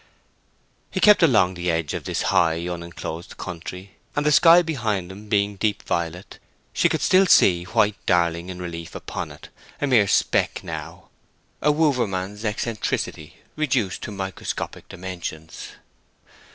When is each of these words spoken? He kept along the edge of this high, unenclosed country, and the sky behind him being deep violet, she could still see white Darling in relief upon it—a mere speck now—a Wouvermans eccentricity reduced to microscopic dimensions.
He 0.89 0.99
kept 0.99 1.21
along 1.21 1.53
the 1.53 1.69
edge 1.69 1.93
of 1.93 2.05
this 2.05 2.23
high, 2.33 2.65
unenclosed 2.67 3.37
country, 3.37 3.97
and 4.15 4.25
the 4.25 4.31
sky 4.31 4.63
behind 4.63 5.11
him 5.11 5.29
being 5.29 5.57
deep 5.57 5.83
violet, 5.83 6.39
she 6.73 6.89
could 6.89 7.01
still 7.01 7.27
see 7.27 7.65
white 7.65 8.03
Darling 8.07 8.49
in 8.49 8.59
relief 8.59 8.95
upon 8.95 9.31
it—a 9.31 9.85
mere 9.85 10.07
speck 10.07 10.63
now—a 10.63 11.71
Wouvermans 11.71 12.43
eccentricity 12.43 13.37
reduced 13.55 14.01
to 14.01 14.11
microscopic 14.11 14.89
dimensions. 14.89 15.73